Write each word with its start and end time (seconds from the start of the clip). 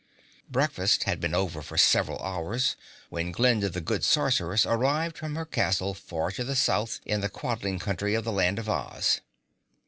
Breakfast 0.49 1.03
had 1.03 1.19
been 1.19 1.35
over 1.35 1.61
for 1.61 1.77
several 1.77 2.17
hours 2.23 2.75
when 3.11 3.31
Glinda 3.31 3.69
the 3.69 3.81
Good 3.81 4.03
Sorceress 4.03 4.65
arrived 4.65 5.15
from 5.15 5.35
her 5.35 5.45
castle 5.45 5.93
far 5.93 6.31
to 6.31 6.43
the 6.43 6.55
South 6.55 6.99
in 7.05 7.21
the 7.21 7.29
Quadling 7.29 7.77
Country 7.77 8.15
of 8.15 8.23
the 8.23 8.31
Land 8.31 8.57
of 8.57 8.67
Oz. 8.67 9.21